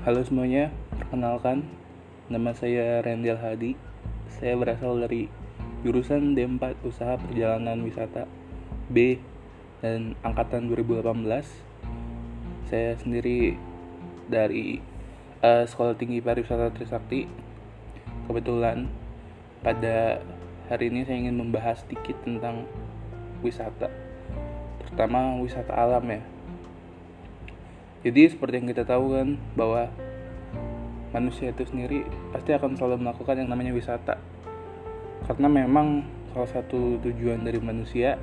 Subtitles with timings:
[0.00, 1.68] Halo semuanya, perkenalkan
[2.32, 3.76] Nama saya Rendel Hadi.
[4.32, 5.28] Saya berasal dari
[5.84, 8.24] jurusan D4 Usaha Perjalanan Wisata
[8.88, 9.20] B
[9.84, 11.04] dan Angkatan 2018
[12.72, 13.60] Saya sendiri
[14.24, 14.80] dari
[15.44, 17.28] uh, Sekolah Tinggi Pariwisata Trisakti.
[18.24, 18.88] Kebetulan
[19.60, 20.24] pada
[20.72, 22.64] hari ini saya ingin membahas sedikit tentang
[23.44, 23.92] wisata
[24.80, 26.24] Pertama wisata alam ya
[28.00, 29.92] jadi seperti yang kita tahu kan bahwa
[31.12, 34.16] manusia itu sendiri pasti akan selalu melakukan yang namanya wisata.
[35.28, 38.16] Karena memang salah satu tujuan dari manusia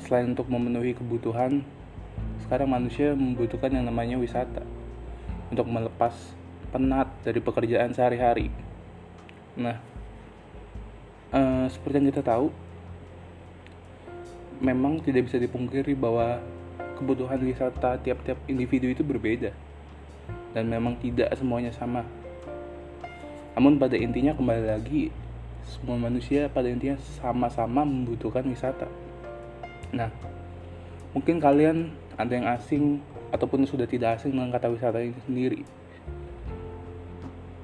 [0.00, 1.60] selain untuk memenuhi kebutuhan,
[2.48, 4.64] sekarang manusia membutuhkan yang namanya wisata
[5.52, 6.32] untuk melepas
[6.72, 8.48] penat dari pekerjaan sehari-hari.
[9.60, 9.76] Nah,
[11.36, 12.48] eh, seperti yang kita tahu,
[14.64, 16.40] memang tidak bisa dipungkiri bahwa
[17.02, 19.50] kebutuhan wisata tiap-tiap individu itu berbeda
[20.54, 22.06] dan memang tidak semuanya sama.
[23.58, 25.10] Namun pada intinya kembali lagi
[25.66, 28.86] semua manusia pada intinya sama-sama membutuhkan wisata.
[29.90, 30.08] Nah,
[31.12, 33.02] mungkin kalian ada yang asing
[33.34, 35.60] ataupun sudah tidak asing dengan kata wisata ini sendiri.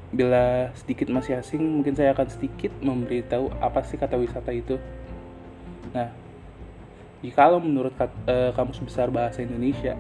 [0.09, 4.81] Bila sedikit masih asing, mungkin saya akan sedikit memberitahu apa sih kata wisata itu.
[5.93, 6.09] Nah,
[7.35, 9.99] kalau menurut uh, Kamus Besar Bahasa Indonesia,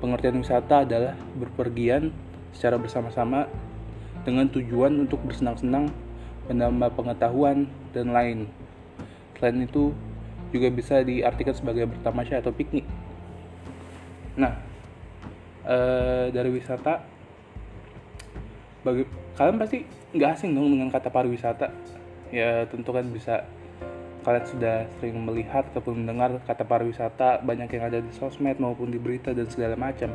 [0.00, 2.08] pengertian wisata adalah berpergian
[2.56, 3.52] secara bersama-sama
[4.24, 5.92] dengan tujuan untuk bersenang-senang,
[6.48, 8.48] menambah pengetahuan, dan lain.
[9.36, 9.92] Selain itu,
[10.52, 12.88] juga bisa diartikan sebagai bertamasya atau piknik.
[14.40, 14.56] Nah,
[15.68, 17.04] uh, dari wisata,
[18.84, 19.04] bagi
[19.36, 21.68] kalian pasti nggak asing dong dengan kata pariwisata.
[22.32, 23.44] Ya tentu kan bisa
[24.22, 28.98] kalian sudah sering melihat ataupun mendengar kata pariwisata banyak yang ada di sosmed maupun di
[28.98, 30.14] berita dan segala macam.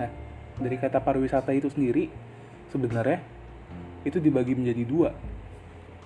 [0.00, 0.10] Nah,
[0.56, 2.08] dari kata pariwisata itu sendiri
[2.72, 3.20] sebenarnya
[4.08, 5.10] itu dibagi menjadi dua,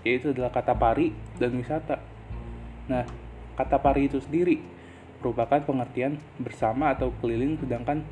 [0.03, 2.03] yaitu adalah kata pari dan wisata.
[2.91, 3.06] Nah,
[3.55, 4.59] kata pari itu sendiri
[5.22, 8.03] merupakan pengertian bersama atau keliling sedangkan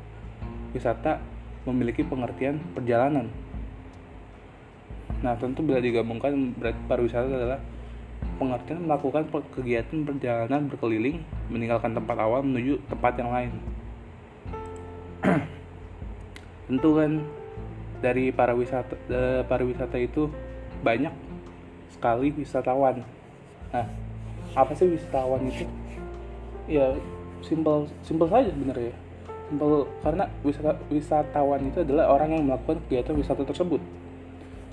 [0.71, 1.19] wisata
[1.67, 3.27] memiliki pengertian perjalanan.
[5.23, 7.59] Nah, tentu bila digabungkan berarti pariwisata adalah
[8.43, 9.23] pengertian melakukan
[9.55, 13.51] kegiatan perjalanan berkeliling meninggalkan tempat awal menuju tempat yang lain.
[16.67, 17.11] Tentu kan
[18.03, 18.99] dari para wisata
[19.47, 20.27] para wisata itu
[20.83, 21.15] banyak
[21.95, 22.99] sekali wisatawan.
[23.71, 23.87] Nah,
[24.51, 25.63] apa sih wisatawan itu?
[26.67, 26.91] Ya
[27.39, 28.91] simpel simpel saja sebenarnya.
[29.47, 33.79] Simpel karena wisata, wisatawan itu adalah orang yang melakukan kegiatan wisata tersebut.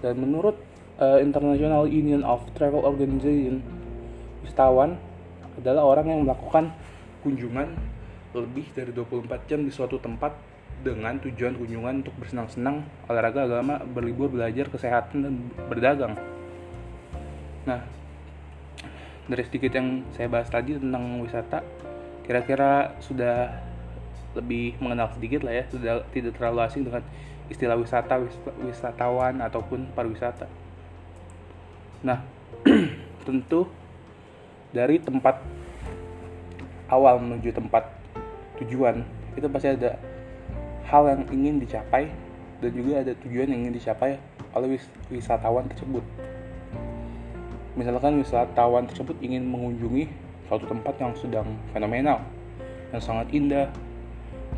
[0.02, 0.58] Dan menurut
[1.00, 3.64] uh, International Union of Travel Organization
[4.44, 5.00] wisatawan
[5.58, 6.72] adalah orang yang melakukan
[7.24, 7.74] kunjungan
[8.36, 10.30] lebih dari 24 jam di suatu tempat
[10.80, 15.34] dengan tujuan kunjungan untuk bersenang-senang, olahraga agama, berlibur, belajar, kesehatan, dan
[15.68, 16.16] berdagang.
[17.68, 17.84] Nah,
[19.28, 21.60] dari sedikit yang saya bahas tadi tentang wisata,
[22.24, 23.60] kira-kira sudah
[24.32, 27.04] lebih mengenal sedikit lah ya, sudah tidak terlalu asing dengan
[27.52, 28.16] istilah wisata,
[28.64, 30.69] wisatawan, ataupun pariwisata.
[32.00, 32.24] Nah,
[33.28, 33.68] tentu
[34.72, 35.42] dari tempat
[36.88, 37.86] awal menuju tempat
[38.62, 39.04] tujuan
[39.36, 40.00] itu pasti ada
[40.88, 42.10] hal yang ingin dicapai
[42.60, 44.18] dan juga ada tujuan yang ingin dicapai
[44.56, 44.80] oleh
[45.12, 46.02] wisatawan tersebut.
[47.78, 50.10] Misalkan wisatawan tersebut ingin mengunjungi
[50.50, 52.18] suatu tempat yang sedang fenomenal,
[52.90, 53.70] yang sangat indah,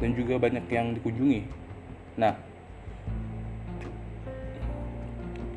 [0.01, 1.45] dan juga banyak yang dikunjungi.
[2.17, 2.35] Nah,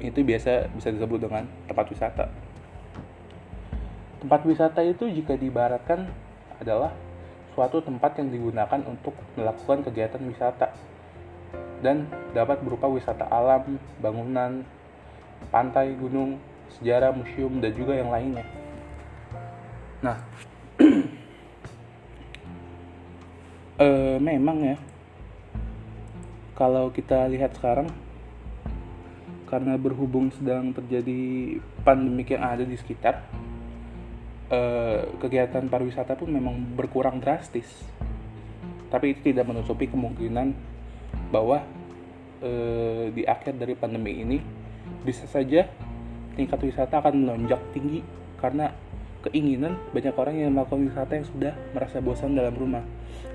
[0.09, 2.25] itu biasa bisa disebut dengan tempat wisata.
[4.21, 6.09] Tempat wisata itu jika diibaratkan
[6.57, 6.93] adalah
[7.53, 10.75] suatu tempat yang digunakan untuk melakukan kegiatan wisata
[11.79, 14.65] dan dapat berupa wisata alam, bangunan,
[15.53, 16.41] pantai, gunung,
[16.79, 18.45] sejarah, museum, dan juga yang lainnya.
[20.01, 20.17] Nah,
[23.79, 23.87] e,
[24.33, 24.77] memang ya,
[26.55, 27.91] kalau kita lihat sekarang
[29.55, 31.55] karena berhubung sedang terjadi
[31.87, 33.23] pandemi yang ada di sekitar
[34.51, 37.87] eh, kegiatan pariwisata pun memang berkurang drastis.
[38.91, 40.51] Tapi itu tidak menutupi kemungkinan
[41.31, 41.63] bahwa
[42.43, 44.43] eh, di akhir dari pandemi ini
[45.07, 45.71] bisa saja
[46.35, 48.03] tingkat wisata akan melonjak tinggi
[48.43, 48.75] karena
[49.23, 52.83] keinginan banyak orang yang melakukan wisata yang sudah merasa bosan dalam rumah.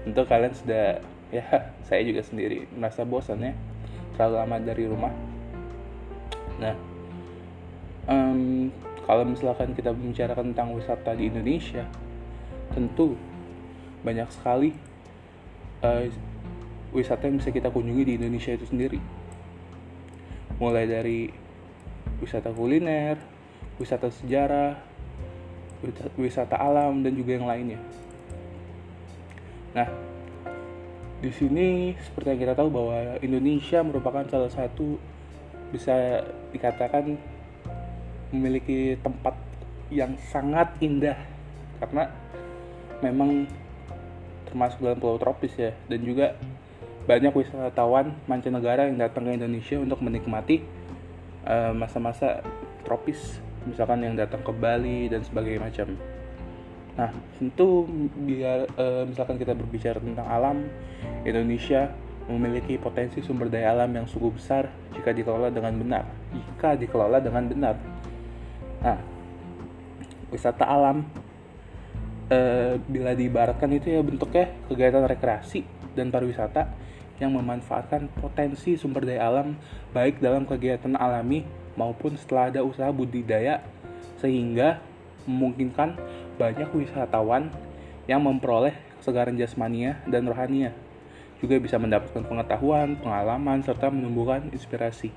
[0.05, 1.00] Tentu kalian sudah
[1.32, 1.49] ya
[1.88, 3.56] saya juga sendiri merasa bosan ya
[4.20, 5.30] terlalu lama dari rumah
[6.61, 6.77] Nah,
[8.07, 8.69] um,
[9.09, 11.89] kalau misalkan kita membicarakan tentang wisata di Indonesia,
[12.71, 13.17] tentu
[14.05, 14.77] banyak sekali
[15.83, 16.05] uh,
[16.93, 19.01] wisata yang bisa kita kunjungi di Indonesia itu sendiri.
[20.61, 21.21] Mulai dari
[22.21, 23.17] wisata kuliner
[23.81, 24.77] wisata sejarah
[26.21, 27.81] wisata alam dan juga yang lainnya.
[29.73, 29.89] Nah
[31.21, 35.01] di sini seperti yang kita tahu bahwa Indonesia merupakan salah satu
[35.70, 37.14] bisa dikatakan
[38.31, 39.34] memiliki tempat
[39.90, 41.19] yang sangat indah.
[41.82, 42.11] Karena
[43.02, 43.49] memang
[44.46, 45.72] termasuk dalam pulau tropis ya.
[45.90, 46.38] Dan juga
[47.06, 50.62] banyak wisatawan mancanegara yang datang ke Indonesia untuk menikmati
[51.46, 52.46] eh, masa-masa uh,
[52.87, 53.43] tropis.
[53.66, 55.88] Misalkan yang datang ke Bali dan sebagainya macam.
[56.96, 57.87] Nah, tentu
[58.19, 60.69] biar uh, misalkan kita berbicara tentang alam,
[61.25, 61.93] Indonesia
[62.31, 66.05] memiliki potensi sumber daya alam yang cukup besar jika dikelola dengan benar.
[66.31, 67.77] Jika dikelola dengan benar.
[68.81, 68.99] Nah,
[70.31, 71.05] wisata alam
[72.31, 75.67] uh, bila diibaratkan itu ya bentuknya kegiatan rekreasi
[75.99, 76.71] dan pariwisata
[77.21, 79.59] yang memanfaatkan potensi sumber daya alam
[79.93, 81.44] baik dalam kegiatan alami
[81.76, 83.61] maupun setelah ada usaha budidaya
[84.23, 84.81] sehingga
[85.29, 86.00] memungkinkan
[86.41, 87.53] banyak wisatawan
[88.09, 90.73] yang memperoleh kesegaran jasmania dan rohania
[91.40, 95.08] juga bisa mendapatkan pengetahuan, pengalaman, serta menumbuhkan inspirasi.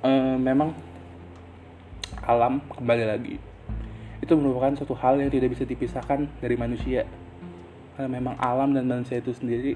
[0.00, 0.72] E, memang
[2.24, 3.36] alam kembali lagi
[4.20, 7.04] itu merupakan suatu hal yang tidak bisa dipisahkan dari manusia.
[7.98, 9.74] Karena memang alam dan manusia itu sendiri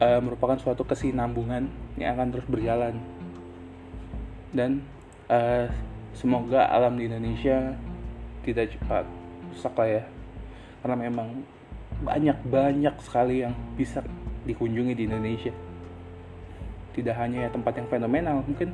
[0.00, 1.68] e, merupakan suatu kesinambungan
[2.00, 2.96] yang akan terus berjalan.
[4.54, 4.86] Dan
[5.26, 5.66] uh,
[6.14, 7.74] semoga alam di Indonesia
[8.46, 9.04] tidak cepat
[9.50, 10.04] rusak lah ya.
[10.82, 11.28] Karena memang
[12.02, 14.02] banyak banyak sekali yang bisa
[14.44, 15.52] dikunjungi di Indonesia.
[16.94, 18.70] Tidak hanya ya tempat yang fenomenal mungkin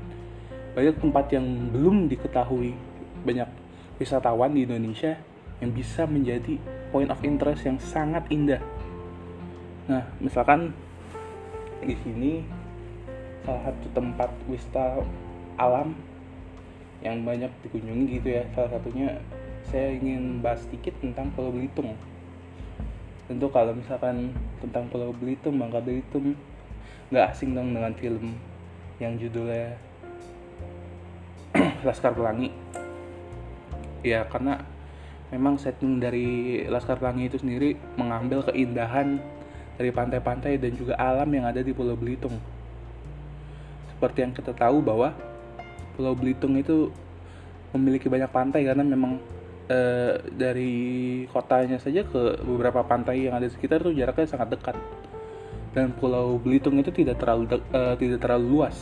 [0.77, 2.77] banyak tempat yang belum diketahui
[3.27, 3.49] banyak
[3.99, 5.19] wisatawan di Indonesia
[5.61, 6.57] yang bisa menjadi
[6.95, 8.61] point of interest yang sangat indah.
[9.89, 10.73] Nah misalkan
[11.81, 12.45] di sini
[13.45, 15.01] salah satu tempat wisata
[15.57, 15.97] alam
[17.01, 18.45] yang banyak dikunjungi gitu ya.
[18.53, 19.17] Salah satunya
[19.69, 21.97] saya ingin bahas sedikit tentang Pulau Belitung
[23.31, 26.35] tentu kalau misalkan tentang Pulau Belitung Bangka Belitung
[27.15, 28.35] nggak asing dong dengan film
[28.99, 29.79] yang judulnya
[31.87, 32.51] Laskar Pelangi.
[34.03, 34.67] Ya karena
[35.31, 39.23] memang setting dari Laskar Pelangi itu sendiri mengambil keindahan
[39.79, 42.35] dari pantai-pantai dan juga alam yang ada di Pulau Belitung.
[43.95, 45.15] Seperti yang kita tahu bahwa
[45.95, 46.91] Pulau Belitung itu
[47.71, 49.23] memiliki banyak pantai karena memang
[49.71, 49.79] e,
[50.35, 50.75] dari
[51.31, 54.77] kotanya saja ke beberapa pantai yang ada di sekitar itu jaraknya sangat dekat.
[55.71, 58.77] Dan Pulau Belitung itu tidak terlalu de, e, tidak terlalu luas.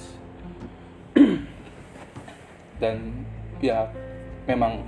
[2.83, 3.29] Dan
[3.61, 3.93] ya
[4.49, 4.81] memang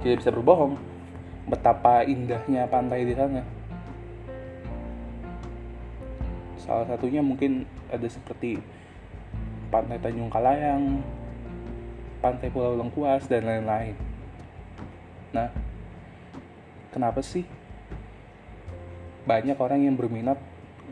[0.00, 0.80] tidak bisa berbohong
[1.44, 3.42] betapa indahnya pantai di sana.
[6.56, 8.56] Salah satunya mungkin ada seperti
[9.70, 10.98] Pantai Tanjung Kalayang,
[12.18, 14.09] Pantai Pulau Lengkuas, dan lain-lain.
[15.30, 15.48] Nah,
[16.90, 17.46] kenapa sih
[19.24, 20.38] banyak orang yang berminat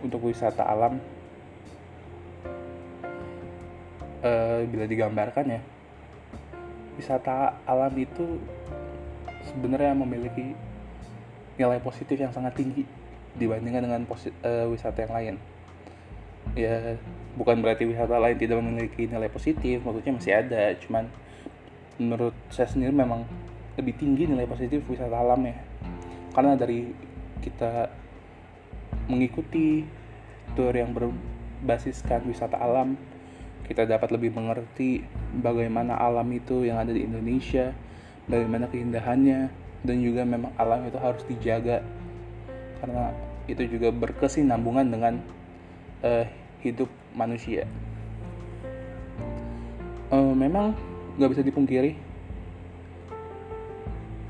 [0.05, 1.03] untuk wisata alam?
[4.19, 4.33] E,
[4.67, 5.61] bila digambarkan ya
[6.99, 8.43] wisata alam itu
[9.47, 10.59] sebenarnya memiliki
[11.55, 12.83] nilai positif yang sangat tinggi
[13.39, 15.35] dibandingkan dengan posit, e, wisata yang lain.
[16.59, 16.99] Ya
[17.39, 21.07] bukan berarti wisata lain tidak memiliki nilai positif maksudnya masih ada cuman
[21.95, 23.23] menurut saya sendiri memang
[23.79, 25.57] lebih tinggi nilai positif wisata alam ya.
[26.35, 26.91] Karena dari
[27.39, 27.87] kita
[29.07, 29.87] mengikuti
[30.59, 32.99] tour yang berbasiskan wisata alam
[33.69, 35.05] kita dapat lebih mengerti
[35.45, 37.77] bagaimana alam itu yang ada di Indonesia
[38.25, 39.53] bagaimana keindahannya
[39.85, 41.85] dan juga memang alam itu harus dijaga.
[42.81, 43.13] Karena
[43.45, 45.15] itu juga berkesinambungan dengan
[46.01, 46.25] uh,
[46.65, 47.69] hidup manusia.
[50.09, 50.73] Uh, memang
[51.21, 52.08] nggak bisa dipungkiri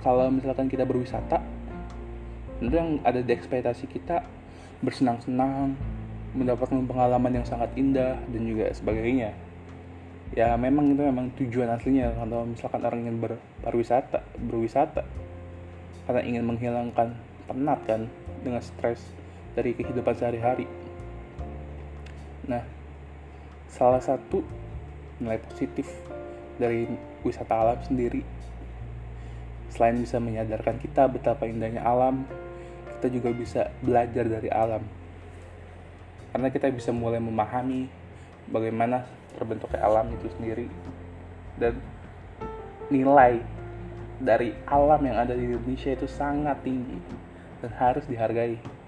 [0.05, 1.43] kalau misalkan kita berwisata,
[2.59, 4.27] itu yang ada di ekspektasi kita
[4.83, 5.75] bersenang-senang,
[6.35, 9.35] mendapatkan pengalaman yang sangat indah dan juga sebagainya.
[10.37, 13.17] Ya memang itu memang tujuan aslinya kalau misalkan orang ingin
[13.65, 15.03] berwisata, berwisata
[16.05, 17.17] karena ingin menghilangkan
[17.49, 18.07] penat kan
[18.45, 19.01] dengan stres
[19.57, 20.69] dari kehidupan sehari-hari
[22.49, 22.65] Nah,
[23.69, 24.41] salah satu
[25.21, 25.85] nilai positif
[26.57, 26.89] dari
[27.21, 28.25] wisata alam sendiri
[29.73, 32.25] selain bisa menyadarkan kita betapa indahnya alam,
[32.99, 34.83] kita juga bisa belajar dari alam.
[36.33, 37.89] Karena kita bisa mulai memahami
[38.49, 39.05] bagaimana
[39.37, 40.67] terbentuknya alam itu sendiri
[41.61, 41.77] dan
[42.89, 43.41] nilai
[44.19, 46.99] dari alam yang ada di Indonesia itu sangat tinggi
[47.63, 48.79] dan harus dihargai.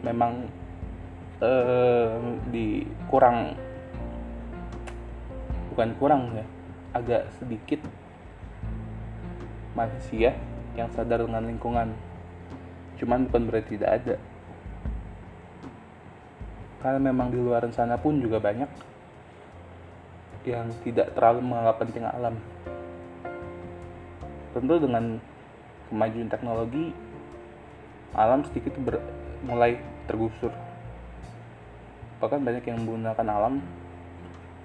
[0.00, 0.48] memang
[1.40, 2.18] eh,
[2.48, 3.54] di kurang
[5.70, 6.44] bukan kurang ya
[6.90, 7.78] agak sedikit
[9.78, 10.34] manusia
[10.74, 11.94] yang sadar dengan lingkungan.
[12.98, 14.16] Cuman bukan berarti tidak ada.
[16.80, 18.68] Karena memang di luar sana pun juga banyak
[20.48, 22.34] yang tidak terlalu menganggap penting alam.
[24.56, 25.20] Tentu dengan
[25.92, 26.90] kemajuan teknologi
[28.16, 28.98] alam sedikit ber,
[29.46, 29.78] mulai
[30.10, 30.50] tergusur.
[32.18, 33.54] Bahkan banyak yang menggunakan alam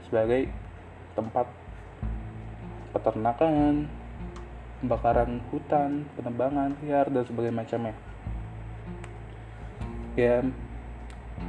[0.08, 0.50] sebagai
[1.16, 1.48] tempat
[2.92, 3.88] peternakan
[4.84, 7.96] pembakaran hutan penebangan liar dan sebagainya macamnya.
[10.16, 10.44] Ya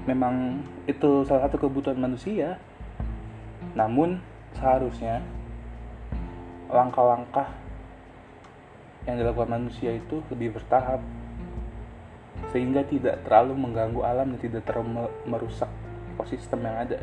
[0.06, 2.58] memang itu salah satu kebutuhan manusia.
[3.76, 4.24] Namun
[4.56, 5.20] seharusnya
[6.72, 7.52] langkah-langkah
[9.06, 10.98] yang dilakukan manusia itu lebih bertahap
[12.50, 15.70] sehingga tidak terlalu mengganggu alam dan tidak terlalu merusak
[16.16, 16.98] ekosistem yang ada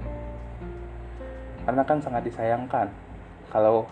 [1.64, 2.88] karena kan sangat disayangkan
[3.52, 3.88] kalau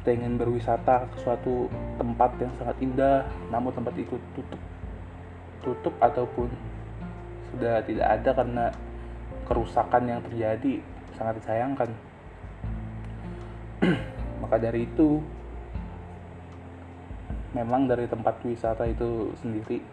[0.00, 4.60] kita ingin berwisata ke suatu tempat yang sangat indah namun tempat itu tutup
[5.62, 6.50] tutup ataupun
[7.52, 8.66] sudah tidak ada karena
[9.46, 10.82] kerusakan yang terjadi
[11.14, 11.90] sangat disayangkan
[14.42, 15.22] maka dari itu
[17.52, 19.84] memang dari tempat wisata itu sendiri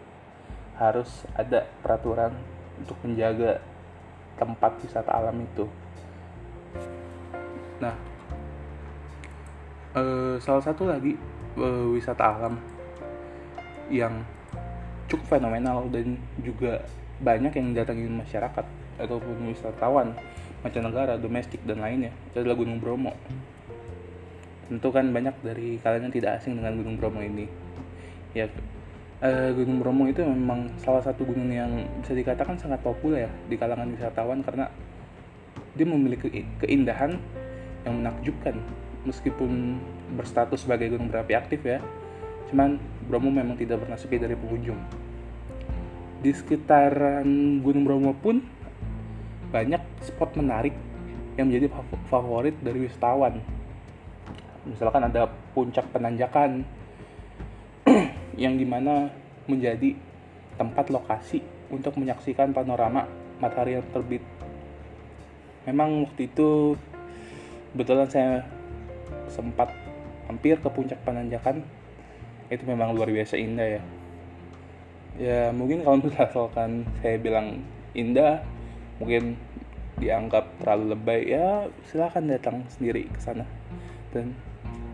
[0.80, 2.32] harus ada peraturan
[2.80, 3.60] untuk menjaga
[4.40, 5.68] tempat wisata alam itu.
[7.80, 7.94] Nah,
[9.96, 11.16] eh, salah satu lagi
[11.56, 12.60] eh, wisata alam
[13.90, 14.22] yang
[15.10, 16.86] cukup fenomenal dan juga
[17.18, 18.64] banyak yang datangin masyarakat
[19.00, 20.14] ataupun wisatawan
[20.60, 23.16] mancanegara, domestik dan lainnya adalah Gunung Bromo.
[24.68, 27.48] Tentu kan banyak dari kalian yang tidak asing dengan Gunung Bromo ini.
[28.36, 28.46] Ya
[29.24, 33.88] uh, Gunung Bromo itu memang salah satu gunung yang bisa dikatakan sangat populer di kalangan
[33.90, 34.68] wisatawan karena
[35.74, 37.16] dia memiliki keindahan
[37.90, 38.54] yang menakjubkan
[39.04, 39.82] meskipun
[40.14, 41.82] berstatus sebagai gunung berapi aktif ya.
[42.50, 44.78] Cuman Bromo memang tidak pernah sepi dari pengunjung.
[46.20, 47.26] Di sekitaran
[47.64, 48.42] Gunung Bromo pun
[49.50, 50.74] banyak spot menarik
[51.34, 51.72] yang menjadi
[52.06, 53.40] favorit dari wisatawan.
[54.68, 56.62] Misalkan ada puncak penanjakan
[58.42, 59.08] yang di mana
[59.48, 59.96] menjadi
[60.60, 61.40] tempat lokasi
[61.72, 63.08] untuk menyaksikan panorama
[63.40, 64.20] matahari yang terbit.
[65.64, 66.76] Memang waktu itu
[67.72, 68.32] kebetulan saya
[69.30, 69.70] sempat
[70.26, 71.62] hampir ke puncak penanjakan
[72.50, 73.82] itu memang luar biasa indah ya
[75.18, 77.62] ya mungkin kalau misalkan saya bilang
[77.94, 78.42] indah
[78.98, 79.38] mungkin
[80.00, 83.44] dianggap terlalu lebay ya silahkan datang sendiri ke sana
[84.10, 84.34] dan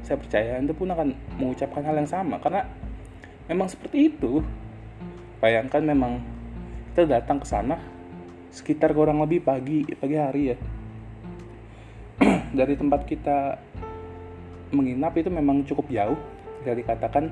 [0.07, 2.63] saya percaya Anda pun akan mengucapkan hal yang sama karena
[3.51, 4.39] memang seperti itu.
[5.43, 6.23] Bayangkan memang
[6.95, 7.77] kita datang ke sana
[8.55, 10.57] sekitar kurang lebih pagi pagi hari ya.
[12.57, 13.61] Dari tempat kita
[14.73, 16.17] menginap itu memang cukup jauh
[16.65, 17.29] bisa dikatakan.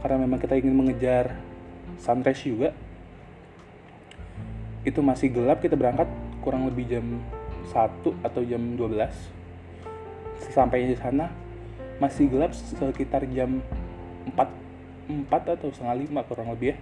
[0.00, 1.36] Karena memang kita ingin mengejar
[2.00, 2.72] sunrise juga.
[4.88, 6.08] Itu masih gelap kita berangkat
[6.40, 7.20] kurang lebih jam
[7.72, 9.44] 1 atau jam 12
[10.52, 11.32] sampai di sana
[12.02, 13.64] masih gelap sekitar jam
[14.28, 14.36] 4
[15.08, 16.76] 4 atau setengah lima kurang lebih ya.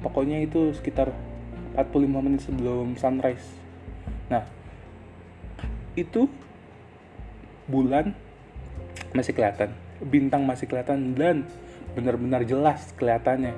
[0.00, 1.12] Pokoknya itu sekitar
[1.76, 3.52] 45 menit sebelum sunrise.
[4.32, 4.59] Nah
[5.98, 6.30] itu
[7.70, 8.14] bulan
[9.14, 9.74] masih kelihatan.
[10.00, 11.46] Bintang masih kelihatan dan
[11.94, 13.54] benar-benar jelas kelihatannya.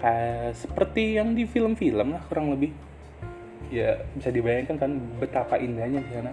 [0.00, 2.72] Kayak seperti yang di film-film lah kurang lebih.
[3.70, 6.32] Ya bisa dibayangkan kan betapa indahnya di sana.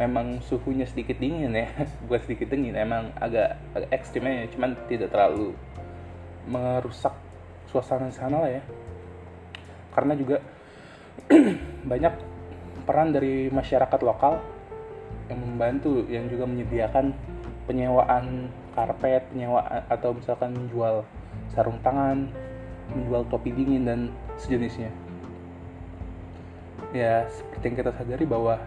[0.00, 1.68] Memang suhunya sedikit dingin ya.
[2.04, 5.56] Bukan sedikit dingin emang agak, agak ekstrimnya cuman tidak terlalu
[6.48, 7.12] merusak
[7.68, 8.62] suasana sana lah ya.
[9.90, 10.38] Karena juga
[11.90, 12.29] banyak
[12.82, 14.42] peran dari masyarakat lokal
[15.30, 17.14] yang membantu yang juga menyediakan
[17.70, 21.06] penyewaan karpet penyewaan atau misalkan menjual
[21.54, 22.26] sarung tangan
[22.90, 24.00] menjual topi dingin dan
[24.38, 24.90] sejenisnya
[26.90, 28.58] ya seperti yang kita sadari bahwa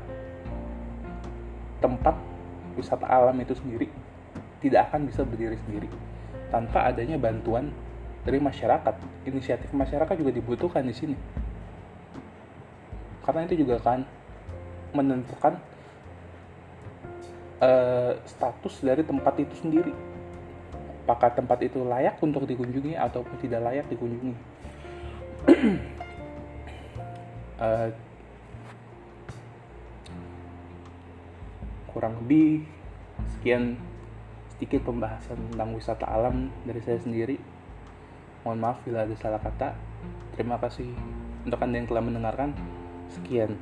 [1.84, 2.16] tempat
[2.80, 3.92] wisata alam itu sendiri
[4.64, 5.92] tidak akan bisa berdiri sendiri
[6.48, 7.76] tanpa adanya bantuan
[8.24, 8.96] dari masyarakat.
[9.28, 11.16] Inisiatif masyarakat juga dibutuhkan di sini.
[13.24, 14.04] Karena itu juga akan
[14.94, 15.58] menentukan
[17.64, 19.96] uh, status dari tempat itu sendiri.
[21.04, 24.36] Apakah tempat itu layak untuk dikunjungi ataupun tidak layak dikunjungi.
[27.60, 27.90] uh,
[31.92, 32.64] kurang lebih
[33.40, 33.76] sekian
[34.56, 37.36] sedikit pembahasan tentang wisata alam dari saya sendiri
[38.44, 39.72] Mohon maaf bila ada salah kata.
[40.36, 40.92] Terima kasih
[41.48, 42.52] untuk Anda yang telah mendengarkan.
[43.14, 43.60] Sekian.